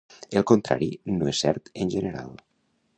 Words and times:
El 0.39 0.45
contrari 0.51 0.87
no 1.19 1.29
és 1.35 1.43
cert 1.45 1.73
en 1.85 1.95
general. 1.97 2.37